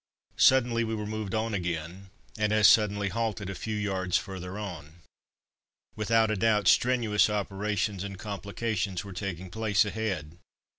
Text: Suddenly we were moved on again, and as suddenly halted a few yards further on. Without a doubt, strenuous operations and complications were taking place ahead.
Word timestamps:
Suddenly 0.39 0.83
we 0.83 0.95
were 0.95 1.05
moved 1.05 1.35
on 1.35 1.53
again, 1.53 2.09
and 2.35 2.51
as 2.51 2.67
suddenly 2.67 3.09
halted 3.09 3.51
a 3.51 3.53
few 3.53 3.75
yards 3.75 4.17
further 4.17 4.57
on. 4.57 5.03
Without 5.95 6.31
a 6.31 6.35
doubt, 6.35 6.67
strenuous 6.67 7.29
operations 7.29 8.03
and 8.03 8.17
complications 8.17 9.05
were 9.05 9.13
taking 9.13 9.51
place 9.51 9.85
ahead. 9.85 10.39